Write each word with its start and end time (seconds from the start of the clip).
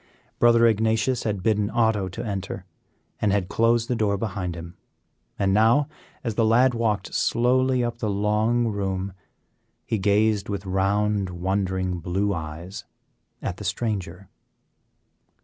Brother 0.39 0.65
Ignatius 0.65 1.25
had 1.25 1.43
bidden 1.43 1.69
Otto 1.71 2.07
to 2.09 2.25
enter, 2.25 2.65
and 3.21 3.31
had 3.31 3.43
then 3.43 3.47
closed 3.49 3.87
the 3.87 3.95
door 3.95 4.17
behind 4.17 4.55
him; 4.55 4.75
and 5.37 5.53
now, 5.53 5.87
as 6.23 6.33
the 6.33 6.43
lad 6.43 6.73
walked 6.73 7.13
slowly 7.13 7.83
up 7.83 7.99
the 7.99 8.09
long 8.09 8.65
room, 8.69 9.13
he 9.85 9.99
gazed 9.99 10.49
with 10.49 10.65
round, 10.65 11.29
wondering 11.29 11.99
blue 11.99 12.33
eyes 12.33 12.83
at 13.43 13.57
the 13.57 13.63
stranger. 13.63 14.27